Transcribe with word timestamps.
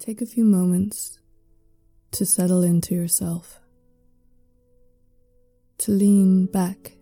Take 0.00 0.22
a 0.22 0.26
few 0.26 0.44
moments 0.46 1.18
to 2.12 2.24
settle 2.24 2.62
into 2.62 2.94
yourself, 2.94 3.60
to 5.76 5.92
lean 5.92 6.46
back 6.46 6.92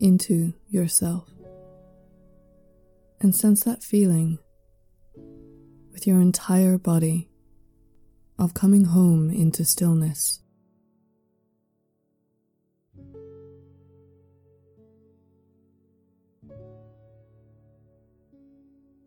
into 0.00 0.52
yourself, 0.68 1.30
and 3.20 3.32
sense 3.32 3.62
that 3.62 3.84
feeling 3.84 4.40
with 5.92 6.04
your 6.04 6.20
entire 6.20 6.78
body 6.78 7.30
of 8.40 8.54
coming 8.54 8.86
home 8.86 9.30
into 9.30 9.64
stillness. 9.64 10.40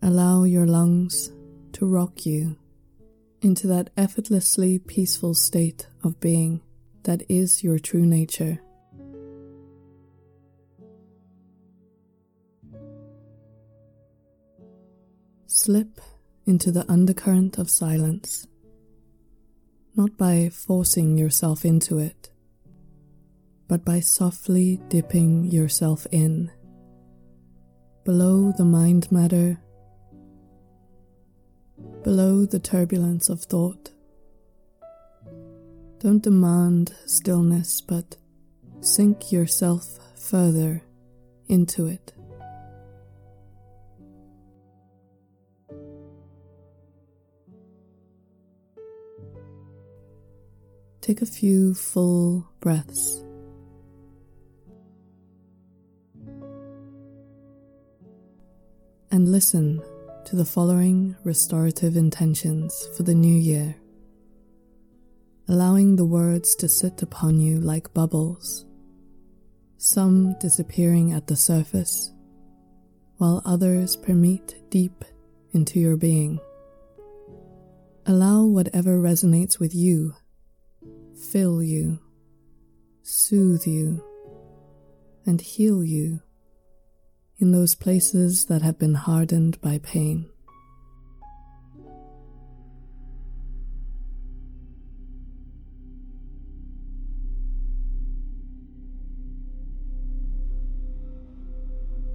Allow 0.01 0.45
your 0.45 0.65
lungs 0.65 1.33
to 1.73 1.85
rock 1.85 2.25
you 2.25 2.55
into 3.43 3.67
that 3.67 3.89
effortlessly 3.97 4.79
peaceful 4.79 5.33
state 5.33 5.87
of 6.03 6.19
being 6.19 6.61
that 7.03 7.21
is 7.27 7.63
your 7.63 7.77
true 7.77 8.05
nature. 8.05 8.61
Slip 15.45 15.99
into 16.45 16.71
the 16.71 16.89
undercurrent 16.89 17.57
of 17.57 17.69
silence, 17.69 18.47
not 19.95 20.17
by 20.17 20.49
forcing 20.49 21.17
yourself 21.17 21.63
into 21.65 21.99
it, 21.99 22.31
but 23.67 23.85
by 23.85 23.99
softly 23.99 24.81
dipping 24.87 25.45
yourself 25.45 26.07
in, 26.11 26.51
below 28.03 28.51
the 28.57 28.65
mind 28.65 29.11
matter 29.11 29.62
below 32.03 32.45
the 32.45 32.59
turbulence 32.59 33.29
of 33.29 33.41
thought. 33.43 33.91
Don't 35.99 36.21
demand 36.21 36.93
stillness, 37.05 37.79
but 37.79 38.17
sink 38.81 39.31
yourself 39.31 39.99
further 40.15 40.83
into 41.47 41.87
it. 41.87 42.13
Take 50.99 51.21
a 51.21 51.25
few 51.25 51.73
full 51.73 52.47
breaths. 52.59 53.23
And 59.11 59.29
listen 59.29 59.81
to 60.25 60.35
the 60.37 60.45
following 60.45 61.15
restorative 61.23 61.97
intentions 61.97 62.87
for 62.95 63.03
the 63.03 63.13
new 63.13 63.35
year, 63.35 63.75
allowing 65.49 65.95
the 65.95 66.05
words 66.05 66.55
to 66.55 66.69
sit 66.69 67.01
upon 67.01 67.39
you 67.39 67.59
like 67.59 67.93
bubbles, 67.93 68.65
some 69.77 70.35
disappearing 70.39 71.11
at 71.11 71.27
the 71.27 71.35
surface, 71.35 72.13
while 73.17 73.41
others 73.43 73.97
permeate 73.97 74.61
deep 74.69 75.03
into 75.51 75.79
your 75.79 75.97
being. 75.97 76.39
Allow 78.05 78.45
whatever 78.45 78.99
resonates 78.99 79.59
with 79.59 79.75
you, 79.75 80.15
fill 81.31 81.61
you, 81.61 81.99
soothe 83.01 83.67
you, 83.67 84.01
and 85.25 85.41
heal 85.41 85.83
you 85.83 86.21
in 87.39 87.51
those 87.51 87.75
places 87.75 88.45
that 88.45 88.61
have 88.61 88.77
been 88.77 88.95
hardened 88.95 89.59
by 89.61 89.79
pain. 89.79 90.29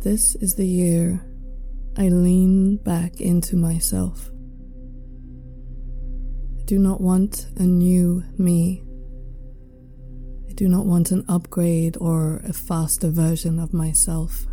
This 0.01 0.37
is 0.37 0.55
the 0.55 0.67
year 0.67 1.21
I 1.97 2.09
lean 2.09 2.77
back 2.77 3.21
into 3.21 3.57
myself. 3.57 4.31
I 6.57 6.63
do 6.65 6.79
not 6.79 7.01
want 7.01 7.49
a 7.57 7.65
new 7.65 8.23
me. 8.39 8.85
I 10.49 10.53
do 10.53 10.69
not 10.69 10.87
want 10.87 11.11
an 11.11 11.25
upgrade 11.29 11.97
or 12.01 12.37
a 12.49 12.53
faster 12.53 13.11
version 13.11 13.59
of 13.59 13.75
myself. 13.75 14.47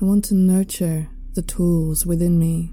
I 0.00 0.06
want 0.06 0.24
to 0.26 0.34
nurture 0.34 1.10
the 1.34 1.42
tools 1.42 2.06
within 2.06 2.38
me 2.38 2.72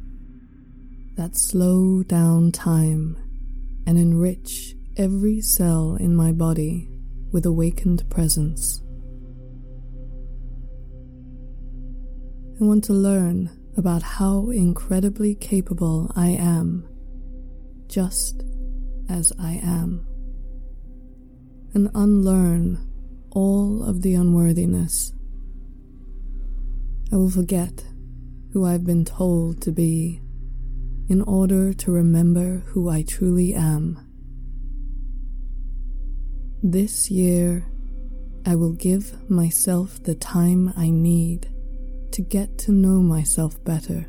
that 1.18 1.36
slow 1.36 2.02
down 2.04 2.54
time 2.54 3.18
and 3.86 3.98
enrich 3.98 4.76
every 4.96 5.42
cell 5.42 5.98
in 6.00 6.16
my 6.16 6.32
body 6.32 6.88
with 7.34 7.46
awakened 7.46 8.10
presence. 8.10 8.82
I 12.62 12.64
want 12.64 12.86
to 12.86 12.94
learn 12.94 13.50
about 13.76 14.04
how 14.04 14.50
incredibly 14.50 15.36
capable 15.36 16.10
I 16.16 16.30
am, 16.30 16.88
just 17.90 18.42
as 19.10 19.34
I 19.38 19.60
am, 19.62 20.08
and 21.74 21.90
unlearn 21.94 22.88
all 23.32 23.84
of 23.84 24.02
the 24.02 24.14
unworthiness 24.14 25.12
I 27.12 27.16
will 27.16 27.30
forget 27.30 27.86
who 28.52 28.66
I've 28.66 28.84
been 28.84 29.06
told 29.06 29.62
to 29.62 29.72
be 29.72 30.22
in 31.08 31.22
order 31.22 31.74
to 31.74 31.92
remember 31.92 32.64
who 32.68 32.90
I 32.90 33.04
truly 33.04 33.54
am. 33.54 33.98
This 36.62 37.10
year, 37.10 37.66
I 38.46 38.56
will 38.56 38.74
give 38.74 39.30
myself 39.30 40.04
the 40.04 40.16
time 40.16 40.74
I 40.76 40.90
need 40.90 41.48
to 42.12 42.22
get 42.22 42.58
to 42.60 42.72
know 42.72 43.02
myself 43.02 43.64
better, 43.64 44.08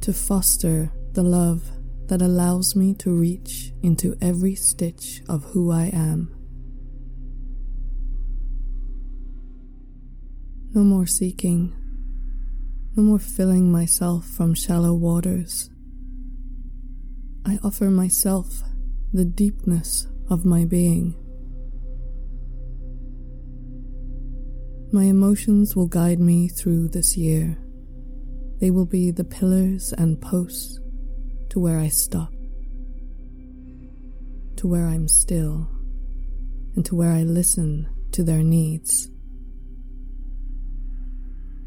to 0.00 0.12
foster 0.12 0.92
the 1.12 1.24
love 1.24 1.70
that 2.06 2.22
allows 2.22 2.76
me 2.76 2.94
to 2.94 3.10
reach 3.10 3.72
into 3.82 4.16
every 4.20 4.54
stitch 4.54 5.22
of 5.28 5.42
who 5.44 5.72
I 5.72 5.86
am. 5.86 6.37
No 10.74 10.82
more 10.84 11.06
seeking, 11.06 11.74
no 12.94 13.02
more 13.02 13.18
filling 13.18 13.72
myself 13.72 14.26
from 14.26 14.52
shallow 14.52 14.92
waters. 14.92 15.70
I 17.46 17.58
offer 17.64 17.90
myself 17.90 18.62
the 19.10 19.24
deepness 19.24 20.06
of 20.28 20.44
my 20.44 20.66
being. 20.66 21.14
My 24.92 25.04
emotions 25.04 25.74
will 25.74 25.86
guide 25.86 26.20
me 26.20 26.48
through 26.48 26.88
this 26.88 27.16
year. 27.16 27.56
They 28.60 28.70
will 28.70 28.86
be 28.86 29.10
the 29.10 29.24
pillars 29.24 29.94
and 29.96 30.20
posts 30.20 30.78
to 31.48 31.58
where 31.58 31.78
I 31.78 31.88
stop, 31.88 32.32
to 34.56 34.66
where 34.66 34.86
I'm 34.86 35.08
still, 35.08 35.66
and 36.76 36.84
to 36.84 36.94
where 36.94 37.12
I 37.12 37.22
listen 37.22 37.88
to 38.12 38.22
their 38.22 38.42
needs. 38.42 39.08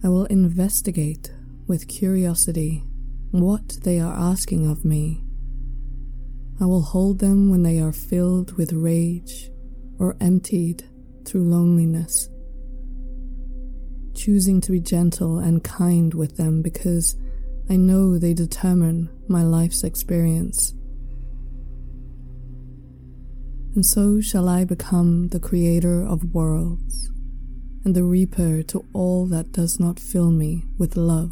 I 0.03 0.09
will 0.09 0.25
investigate 0.25 1.31
with 1.67 1.87
curiosity 1.87 2.83
what 3.29 3.77
they 3.83 3.99
are 3.99 4.13
asking 4.13 4.67
of 4.67 4.83
me. 4.83 5.23
I 6.59 6.65
will 6.65 6.81
hold 6.81 7.19
them 7.19 7.51
when 7.51 7.61
they 7.61 7.79
are 7.79 7.91
filled 7.91 8.57
with 8.57 8.73
rage 8.73 9.51
or 9.99 10.17
emptied 10.19 10.89
through 11.23 11.43
loneliness, 11.43 12.29
choosing 14.15 14.59
to 14.61 14.71
be 14.71 14.79
gentle 14.79 15.37
and 15.37 15.63
kind 15.63 16.15
with 16.15 16.35
them 16.35 16.63
because 16.63 17.15
I 17.69 17.75
know 17.75 18.17
they 18.17 18.33
determine 18.33 19.09
my 19.27 19.43
life's 19.43 19.83
experience. 19.83 20.73
And 23.75 23.85
so 23.85 24.19
shall 24.19 24.49
I 24.49 24.65
become 24.65 25.27
the 25.27 25.39
creator 25.39 26.01
of 26.01 26.33
worlds 26.33 27.10
and 27.83 27.95
the 27.95 28.03
reaper 28.03 28.61
to 28.63 28.85
all 28.93 29.25
that 29.27 29.51
does 29.51 29.79
not 29.79 29.99
fill 29.99 30.31
me 30.31 30.63
with 30.77 30.95
love. 30.95 31.31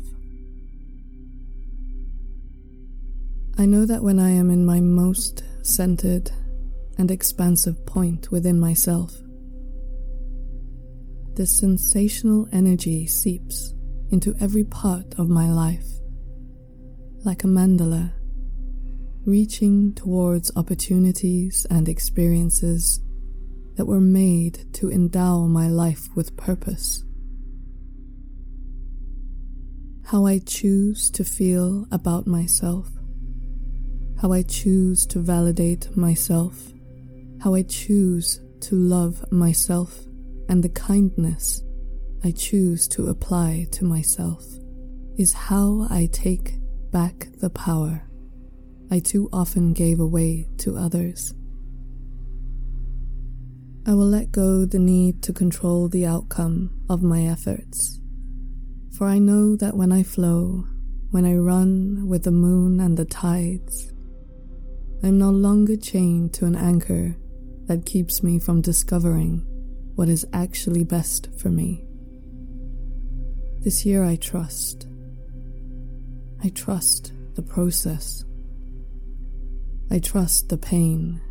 I 3.57 3.66
know 3.66 3.86
that 3.86 4.04
when 4.04 4.19
I 4.19 4.31
am 4.31 4.50
in 4.50 4.66
my 4.66 4.80
most 4.80 5.44
centered 5.63 6.31
and 6.98 7.12
expansive 7.12 7.86
point 7.86 8.31
within 8.31 8.60
myself, 8.60 9.13
this 11.36 11.57
sensational 11.57 12.48
energy 12.52 13.06
seeps 13.06 13.74
into 14.12 14.36
every 14.40 14.63
part 14.63 15.13
of 15.18 15.30
my 15.30 15.52
life, 15.52 15.86
like 17.24 17.44
a 17.44 17.48
mandala, 17.48 18.13
reaching 19.25 19.94
towards 19.94 20.52
opportunities 20.56 21.66
and 21.69 21.88
experiences 21.88 23.02
that 23.80 23.86
were 23.86 24.02
made 24.02 24.68
to 24.74 24.92
endow 24.92 25.48
my 25.48 25.70
life 25.70 26.10
with 26.14 26.36
purpose. 26.36 27.06
how 30.12 30.26
I 30.26 30.40
choose 30.40 31.12
to 31.12 31.24
feel 31.24 31.86
about 31.92 32.26
myself, 32.26 32.90
how 34.20 34.31
I 34.31 34.42
choose 34.42 35.06
to 35.06 35.20
validate 35.20 35.96
myself, 35.96 36.74
how 37.42 37.54
I 37.54 37.62
choose 37.62 38.42
to 38.62 38.76
love 38.76 39.24
myself, 39.31 40.00
and 40.50 40.64
the 40.64 40.70
kindness 40.70 41.62
I 42.24 42.31
choose 42.31 42.88
to 42.88 43.10
apply 43.10 43.68
to 43.74 43.86
myself 43.86 44.44
is 45.16 45.31
how 45.31 45.86
I 45.92 46.10
take 46.12 46.56
back 46.90 47.28
the 47.38 47.52
power 47.52 48.10
I 48.90 48.98
too 48.98 49.30
often 49.31 49.74
gave 49.74 50.00
away 50.00 50.48
to 50.58 50.76
others. 50.76 51.36
I 53.90 53.94
will 53.94 54.06
let 54.06 54.32
go 54.32 54.66
the 54.66 54.78
need 54.78 55.24
to 55.24 55.34
control 55.34 55.88
the 55.88 56.06
outcome 56.06 56.70
of 56.92 57.02
my 57.02 57.24
efforts, 57.24 58.00
for 58.96 59.08
I 59.08 59.18
know 59.18 59.56
that 59.56 59.76
when 59.76 59.92
I 59.92 60.04
flow, 60.04 60.68
when 61.10 61.26
I 61.26 61.34
run 61.34 62.08
with 62.08 62.24
the 62.24 62.30
moon 62.30 62.80
and 62.80 62.96
the 62.96 63.06
tides, 63.06 63.92
I 65.04 65.08
am 65.08 65.18
no 65.18 65.32
longer 65.32 65.76
chained 65.76 66.36
to 66.36 66.46
an 66.46 66.56
anchor 66.56 67.16
that 67.66 67.88
keeps 67.88 68.22
me 68.22 68.38
from 68.38 68.62
discovering 68.62 69.44
what 69.96 70.08
is 70.08 70.24
actually 70.34 70.84
best 70.84 71.30
for 71.40 71.50
me. 71.50 71.84
This 73.62 73.88
year 73.88 74.04
I 74.04 74.18
trust. 74.18 74.86
I 76.44 76.50
trust 76.50 77.12
the 77.34 77.42
process. 77.42 78.24
I 79.90 79.98
trust 79.98 80.50
the 80.50 80.60
pain, 80.60 81.22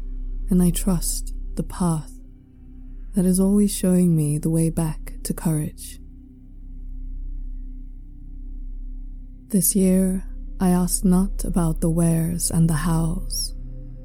and 0.50 0.60
I 0.60 0.70
trust 0.70 1.36
the 1.54 1.62
path 1.62 2.17
that 3.18 3.26
is 3.26 3.40
always 3.40 3.74
showing 3.74 4.14
me 4.14 4.38
the 4.38 4.48
way 4.48 4.70
back 4.70 5.14
to 5.24 5.34
courage. 5.34 5.98
This 9.48 9.74
year, 9.74 10.22
I 10.60 10.68
ask 10.68 11.04
not 11.04 11.42
about 11.42 11.80
the 11.80 11.90
wheres 11.90 12.48
and 12.48 12.70
the 12.70 12.86
hows, 12.86 13.56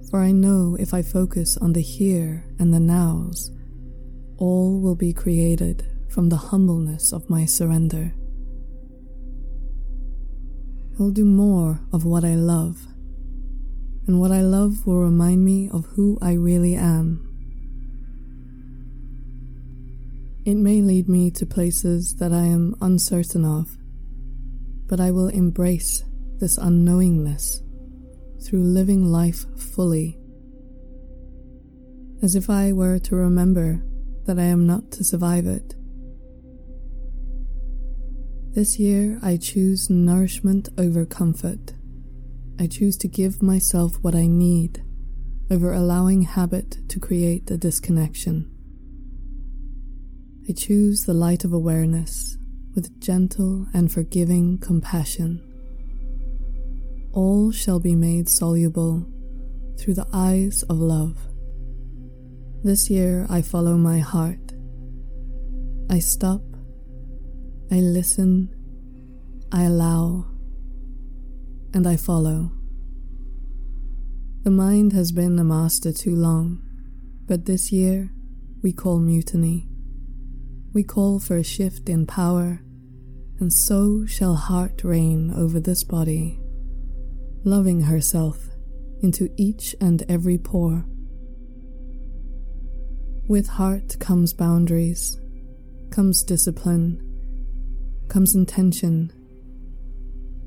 for 0.10 0.20
I 0.20 0.32
know 0.32 0.76
if 0.80 0.96
I 0.96 1.04
focus 1.04 1.58
on 1.58 1.74
the 1.74 1.82
here 1.82 2.44
and 2.58 2.74
the 2.74 2.80
nows, 2.80 3.52
all 4.38 4.82
will 4.82 4.96
be 4.96 5.14
created 5.14 5.86
from 6.10 6.30
the 6.30 6.50
humbleness 6.50 7.14
of 7.14 7.30
my 7.30 7.46
surrender. 7.46 8.16
I 10.96 11.04
will 11.04 11.12
do 11.12 11.24
more 11.24 11.82
of 11.92 12.04
what 12.04 12.26
I 12.26 12.34
love, 12.34 12.88
and 14.08 14.20
what 14.20 14.32
I 14.32 14.42
love 14.42 14.88
will 14.88 15.02
remind 15.02 15.46
me 15.46 15.70
of 15.70 15.86
who 15.94 16.18
I 16.20 16.34
really 16.34 16.74
am. 16.74 17.23
It 20.46 20.56
may 20.56 20.82
lead 20.82 21.08
me 21.08 21.32
to 21.32 21.46
places 21.46 22.16
that 22.18 22.34
I 22.34 22.44
am 22.44 22.76
uncertain 22.82 23.46
of, 23.46 23.78
but 24.88 25.00
I 25.00 25.10
will 25.10 25.30
embrace 25.30 26.04
this 26.40 26.58
unknowingness 26.58 27.62
through 28.46 28.64
living 28.64 29.06
life 29.06 29.46
fully, 29.58 30.20
as 32.22 32.36
if 32.36 32.50
I 32.50 32.74
were 32.74 33.00
to 33.00 33.16
remember 33.16 33.86
that 34.26 34.38
I 34.38 34.44
am 34.44 34.68
not 34.68 34.92
to 34.92 35.06
survive 35.06 35.48
it. 35.48 35.76
This 38.52 38.78
year, 38.78 39.20
I 39.24 39.38
choose 39.38 39.90
nourishment 39.90 40.68
over 40.78 41.06
comfort. 41.06 41.72
I 42.60 42.68
choose 42.68 42.98
to 42.98 43.08
give 43.08 43.42
myself 43.42 43.96
what 44.02 44.14
I 44.14 44.28
need 44.28 44.84
over 45.50 45.72
allowing 45.72 46.24
habit 46.24 46.90
to 46.90 47.00
create 47.00 47.50
a 47.50 47.58
disconnection. 47.58 48.53
I 50.48 50.52
choose 50.52 51.06
the 51.06 51.14
light 51.14 51.46
of 51.46 51.54
awareness 51.54 52.38
with 52.76 53.00
gentle 53.00 53.66
and 53.74 53.90
forgiving 53.90 54.58
compassion. 54.58 55.42
All 57.14 57.52
shall 57.54 57.80
be 57.80 57.96
made 57.96 58.28
soluble 58.28 59.06
through 59.80 59.94
the 59.94 60.08
eyes 60.12 60.64
of 60.64 60.80
love. 60.80 61.16
This 62.62 62.90
year 62.90 63.26
I 63.30 63.42
follow 63.42 63.78
my 63.78 64.00
heart. 64.00 64.52
I 65.90 66.00
stop, 66.00 66.42
I 67.72 67.76
listen, 67.76 68.50
I 69.50 69.64
allow, 69.64 70.26
and 71.74 71.88
I 71.88 71.96
follow. 71.96 72.52
The 74.44 74.52
mind 74.52 74.92
has 74.92 75.14
been 75.14 75.40
a 75.40 75.44
master 75.46 75.94
too 75.94 76.18
long, 76.18 76.62
but 77.28 77.46
this 77.46 77.72
year 77.72 78.12
we 78.62 78.74
call 78.74 79.00
mutiny. 79.00 79.70
We 80.74 80.84
call 80.84 81.20
for 81.20 81.38
a 81.38 81.44
shift 81.44 81.88
in 81.88 82.08
power, 82.08 82.60
and 83.40 83.54
so 83.54 84.08
shall 84.08 84.34
heart 84.34 84.84
reign 84.84 85.32
over 85.36 85.60
this 85.60 85.84
body, 85.84 86.40
loving 87.44 87.82
herself 87.82 88.50
into 89.04 89.30
each 89.38 89.76
and 89.80 90.04
every 90.10 90.40
pore. 90.40 90.84
With 93.28 93.48
heart 93.48 94.00
comes 94.00 94.34
boundaries, 94.34 95.16
comes 95.92 96.24
discipline, 96.24 97.00
comes 98.08 98.34
intention, 98.34 99.12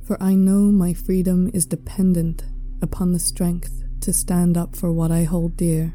for 0.05 0.21
I 0.21 0.35
know 0.35 0.73
my 0.73 0.93
freedom 0.93 1.51
is 1.55 1.67
dependent 1.67 2.43
upon 2.83 3.13
the 3.13 3.21
strength 3.21 3.85
to 4.01 4.13
stand 4.13 4.57
up 4.57 4.75
for 4.75 4.93
what 4.93 5.13
I 5.13 5.23
hold 5.23 5.57
dear. 5.57 5.95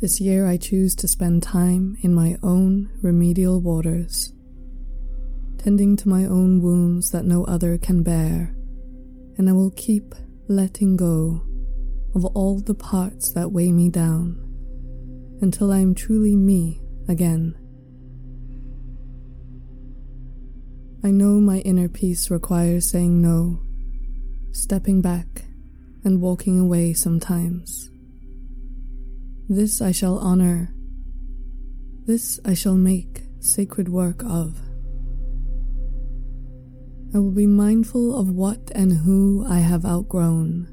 This 0.00 0.18
year 0.18 0.46
I 0.46 0.56
choose 0.56 0.94
to 0.96 1.08
spend 1.08 1.42
time 1.42 1.98
in 2.00 2.14
my 2.14 2.38
own 2.42 2.88
remedial 3.02 3.60
waters, 3.60 4.32
tending 5.58 5.94
to 5.96 6.08
my 6.08 6.24
own 6.24 6.62
wounds 6.62 7.10
that 7.10 7.26
no 7.26 7.44
other 7.44 7.76
can 7.76 8.02
bear, 8.02 8.54
and 9.36 9.46
I 9.46 9.52
will 9.52 9.72
keep 9.72 10.14
letting 10.48 10.96
go 10.96 11.42
of 12.14 12.24
all 12.24 12.60
the 12.60 12.72
parts 12.74 13.34
that 13.34 13.52
weigh 13.52 13.72
me 13.72 13.90
down 13.90 14.40
until 15.42 15.70
I 15.70 15.80
am 15.80 15.94
truly 15.94 16.34
me 16.34 16.80
again. 17.06 17.54
I 21.04 21.10
know 21.10 21.40
my 21.42 21.58
inner 21.58 21.90
peace 21.90 22.30
requires 22.30 22.90
saying 22.90 23.20
no, 23.20 23.60
stepping 24.50 25.02
back, 25.02 25.44
and 26.04 26.22
walking 26.22 26.58
away 26.58 26.94
sometimes. 26.94 27.89
This 29.52 29.82
I 29.82 29.90
shall 29.90 30.16
honor. 30.16 30.72
This 32.06 32.38
I 32.44 32.54
shall 32.54 32.76
make 32.76 33.22
sacred 33.40 33.88
work 33.88 34.22
of. 34.22 34.56
I 37.12 37.18
will 37.18 37.32
be 37.32 37.48
mindful 37.48 38.16
of 38.16 38.30
what 38.30 38.70
and 38.76 38.92
who 38.92 39.44
I 39.44 39.58
have 39.58 39.84
outgrown, 39.84 40.68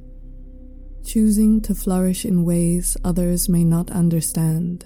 choosing 1.04 1.60
to 1.62 1.74
flourish 1.74 2.24
in 2.24 2.46
ways 2.46 2.96
others 3.04 3.50
may 3.50 3.64
not 3.64 3.90
understand. 3.90 4.86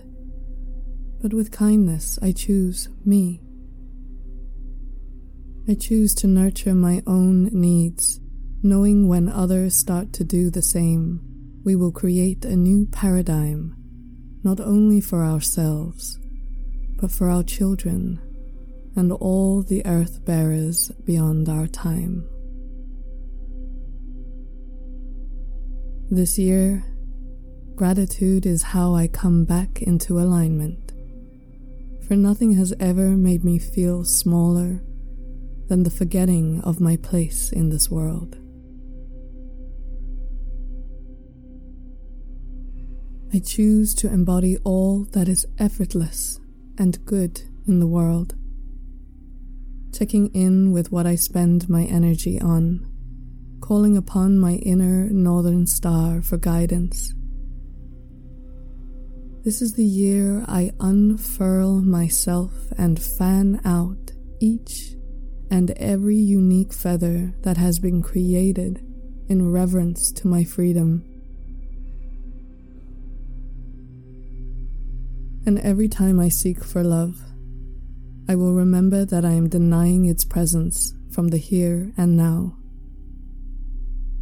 But 1.22 1.34
with 1.34 1.52
kindness, 1.52 2.18
I 2.22 2.32
choose 2.32 2.88
me. 3.04 3.42
I 5.68 5.74
choose 5.74 6.16
to 6.16 6.28
nurture 6.28 6.76
my 6.76 7.04
own 7.06 7.50
needs, 7.52 8.22
knowing 8.64 9.10
when 9.10 9.28
others 9.28 9.76
start 9.76 10.14
to 10.14 10.24
do 10.24 10.50
the 10.50 10.62
same, 10.62 11.20
we 11.66 11.76
will 11.76 11.92
create 11.92 12.46
a 12.46 12.56
new 12.56 12.86
paradigm 12.86 13.76
not 14.44 14.60
only 14.60 15.00
for 15.02 15.24
ourselves, 15.24 16.18
but 17.00 17.12
for 17.12 17.30
our 17.30 17.44
children 17.44 18.20
and 18.96 19.12
all 19.12 19.62
the 19.62 19.86
earth 19.86 20.26
bearers 20.26 20.92
beyond 21.06 21.48
our 21.48 21.68
time. 21.68 22.28
This 26.10 26.38
year, 26.38 26.84
gratitude 27.76 28.46
is 28.46 28.64
how 28.64 28.96
I 28.96 29.08
come 29.08 29.46
back 29.46 29.82
into 29.82 30.20
alignment, 30.20 30.92
for 32.06 32.16
nothing 32.16 32.56
has 32.56 32.74
ever 32.80 33.12
made 33.12 33.46
me 33.46 33.60
feel 33.60 34.04
smaller 34.04 34.82
than 35.70 35.84
the 35.84 35.90
forgetting 35.90 36.60
of 36.66 36.82
my 36.82 36.98
place 36.98 37.52
in 37.52 37.70
this 37.70 37.90
world. 37.90 38.41
I 43.34 43.40
choose 43.40 43.96
to 43.96 44.08
embody 44.12 44.58
all 44.66 45.06
that 45.14 45.30
is 45.30 45.46
effortless 45.58 46.42
and 46.78 47.06
good 47.06 47.42
in 47.66 47.80
the 47.80 47.88
world. 47.88 48.36
Checking 49.94 50.28
in 50.34 50.74
with 50.74 50.92
what 50.92 51.08
I 51.08 51.16
spend 51.16 51.70
my 51.70 51.86
energy 51.86 52.42
on, 52.42 52.86
calling 53.62 53.96
upon 53.96 54.38
my 54.38 54.56
inner 54.56 55.10
northern 55.10 55.66
star 55.66 56.22
for 56.22 56.36
guidance. 56.36 57.14
This 59.46 59.62
is 59.62 59.76
the 59.76 59.86
year 59.86 60.44
I 60.50 60.74
unfurl 60.82 61.82
myself 61.82 62.52
and 62.78 63.02
fan 63.02 63.62
out 63.64 64.12
each 64.42 64.96
and 65.50 65.72
every 65.72 66.18
unique 66.18 66.74
feather 66.74 67.34
that 67.44 67.56
has 67.56 67.80
been 67.80 68.02
created 68.02 68.86
in 69.30 69.52
reverence 69.52 70.12
to 70.14 70.28
my 70.28 70.44
freedom. 70.44 71.11
And 75.46 75.60
every 75.60 75.88
time 75.88 76.20
I 76.20 76.30
seek 76.30 76.64
for 76.64 76.84
love, 76.84 77.20
I 78.30 78.36
will 78.36 78.54
remember 78.54 79.06
that 79.06 79.26
I 79.26 79.32
am 79.32 79.50
denying 79.50 80.06
its 80.06 80.24
presence 80.24 80.94
from 81.12 81.30
the 81.30 81.38
here 81.38 81.92
and 81.98 82.16
now. 82.16 82.58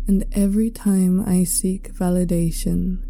And 0.08 0.26
every 0.32 0.72
time 0.72 1.24
I 1.28 1.44
seek 1.44 1.94
validation, 1.94 3.04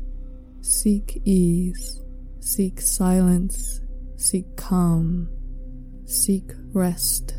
seek 0.62 1.22
ease, 1.24 2.02
seek 2.40 2.82
silence, 2.82 3.82
seek 4.18 4.58
calm, 4.58 5.30
seek 6.06 6.52
rest, 6.74 7.36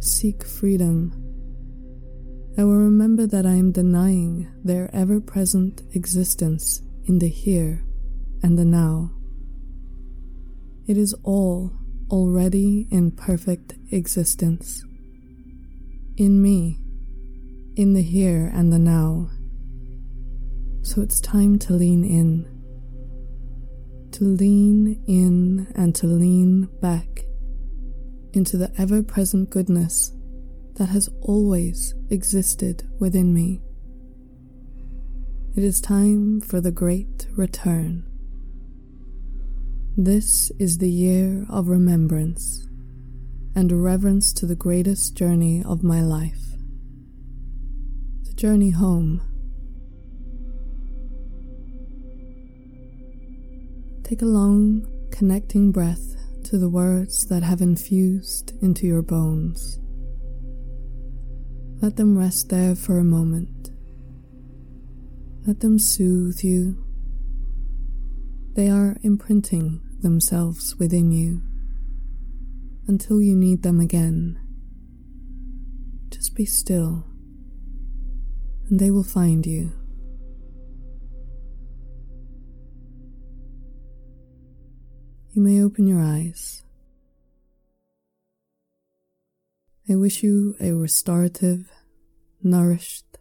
seek 0.00 0.44
freedom, 0.44 1.12
I 2.56 2.62
will 2.62 2.76
remember 2.76 3.26
that 3.26 3.46
I 3.46 3.54
am 3.54 3.72
denying 3.72 4.48
their 4.62 4.88
ever 4.94 5.20
present 5.20 5.82
existence 5.92 6.82
in 7.04 7.18
the 7.18 7.28
here 7.28 7.84
and 8.44 8.56
the 8.56 8.64
now. 8.64 9.10
It 10.86 10.96
is 10.96 11.14
all 11.22 11.72
already 12.10 12.86
in 12.90 13.10
perfect 13.12 13.74
existence. 13.90 14.84
In 16.16 16.42
me 16.42 16.78
in 17.76 17.94
the 17.94 18.02
here 18.02 18.50
and 18.54 18.72
the 18.72 18.78
now. 18.78 19.30
So 20.82 21.02
it's 21.02 21.20
time 21.20 21.58
to 21.60 21.72
lean 21.72 22.04
in. 22.04 22.50
To 24.12 24.24
lean 24.24 25.02
in 25.06 25.72
and 25.74 25.94
to 25.96 26.06
lean 26.06 26.68
back 26.80 27.24
into 28.32 28.56
the 28.56 28.72
ever 28.78 29.02
present 29.02 29.50
goodness 29.50 30.12
that 30.74 30.88
has 30.90 31.08
always 31.20 31.94
existed 32.10 32.88
within 33.00 33.32
me. 33.32 33.60
It 35.56 35.64
is 35.64 35.80
time 35.80 36.40
for 36.40 36.60
the 36.60 36.72
great 36.72 37.26
return. 37.36 38.04
This 39.96 40.50
is 40.58 40.78
the 40.78 40.90
year 40.90 41.46
of 41.48 41.68
remembrance 41.68 42.66
and 43.54 43.84
reverence 43.84 44.32
to 44.32 44.44
the 44.44 44.56
greatest 44.56 45.16
journey 45.16 45.62
of 45.62 45.84
my 45.84 46.02
life 46.02 46.56
the 48.24 48.32
journey 48.32 48.70
home. 48.70 49.22
Take 54.02 54.20
a 54.20 54.24
long, 54.24 54.84
connecting 55.12 55.70
breath 55.70 56.16
to 56.42 56.58
the 56.58 56.68
words 56.68 57.26
that 57.26 57.44
have 57.44 57.60
infused 57.60 58.52
into 58.60 58.88
your 58.88 59.02
bones. 59.02 59.78
Let 61.80 61.94
them 61.94 62.18
rest 62.18 62.48
there 62.48 62.74
for 62.74 62.98
a 62.98 63.04
moment. 63.04 63.70
Let 65.46 65.60
them 65.60 65.78
soothe 65.78 66.42
you. 66.42 66.84
They 68.54 68.68
are 68.68 68.96
imprinting 69.02 69.80
themselves 70.00 70.76
within 70.76 71.10
you 71.10 71.42
until 72.86 73.20
you 73.20 73.34
need 73.34 73.62
them 73.62 73.80
again. 73.80 74.38
Just 76.10 76.34
be 76.36 76.44
still 76.44 77.04
and 78.68 78.80
they 78.80 78.90
will 78.90 79.04
find 79.04 79.44
you. 79.46 79.72
You 85.32 85.42
may 85.42 85.62
open 85.62 85.86
your 85.86 86.00
eyes. 86.00 86.62
I 89.90 89.96
wish 89.96 90.22
you 90.22 90.54
a 90.60 90.72
restorative, 90.72 91.70
nourished, 92.42 93.18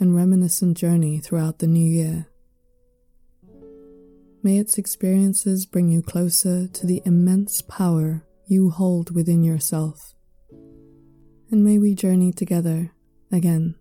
and 0.00 0.16
reminiscent 0.16 0.76
journey 0.76 1.20
throughout 1.20 1.58
the 1.58 1.66
new 1.66 1.88
year. 1.88 2.28
May 4.46 4.58
its 4.58 4.78
experiences 4.78 5.66
bring 5.66 5.88
you 5.88 6.02
closer 6.02 6.68
to 6.68 6.86
the 6.86 7.02
immense 7.04 7.62
power 7.62 8.24
you 8.46 8.70
hold 8.70 9.12
within 9.12 9.42
yourself. 9.42 10.14
And 11.50 11.64
may 11.64 11.78
we 11.78 11.96
journey 11.96 12.30
together 12.30 12.92
again. 13.32 13.74